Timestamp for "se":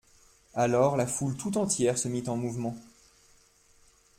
1.95-2.07